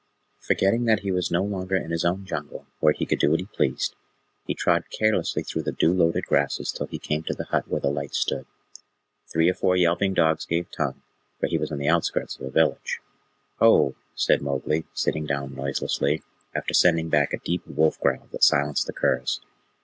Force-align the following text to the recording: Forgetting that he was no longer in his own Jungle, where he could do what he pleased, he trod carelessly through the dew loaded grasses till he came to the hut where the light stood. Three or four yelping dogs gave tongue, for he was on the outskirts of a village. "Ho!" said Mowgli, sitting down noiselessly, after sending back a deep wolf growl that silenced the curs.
Forgetting 0.39 0.85
that 0.85 1.01
he 1.01 1.11
was 1.11 1.29
no 1.29 1.43
longer 1.43 1.75
in 1.75 1.91
his 1.91 2.03
own 2.03 2.25
Jungle, 2.25 2.65
where 2.79 2.91
he 2.91 3.05
could 3.05 3.19
do 3.19 3.29
what 3.29 3.39
he 3.39 3.45
pleased, 3.45 3.93
he 4.47 4.55
trod 4.55 4.85
carelessly 4.89 5.43
through 5.43 5.61
the 5.61 5.71
dew 5.71 5.93
loaded 5.93 6.25
grasses 6.25 6.71
till 6.71 6.87
he 6.87 6.97
came 6.97 7.21
to 7.21 7.35
the 7.35 7.43
hut 7.43 7.67
where 7.67 7.81
the 7.81 7.91
light 7.91 8.15
stood. 8.15 8.47
Three 9.31 9.47
or 9.47 9.53
four 9.53 9.75
yelping 9.77 10.15
dogs 10.15 10.47
gave 10.47 10.71
tongue, 10.71 11.03
for 11.39 11.45
he 11.45 11.59
was 11.59 11.71
on 11.71 11.77
the 11.77 11.87
outskirts 11.87 12.35
of 12.39 12.47
a 12.47 12.49
village. 12.49 12.99
"Ho!" 13.59 13.93
said 14.15 14.41
Mowgli, 14.41 14.85
sitting 14.95 15.27
down 15.27 15.53
noiselessly, 15.53 16.23
after 16.55 16.73
sending 16.73 17.09
back 17.09 17.31
a 17.31 17.37
deep 17.37 17.61
wolf 17.67 17.99
growl 17.99 18.27
that 18.31 18.43
silenced 18.43 18.87
the 18.87 18.93
curs. 18.93 19.39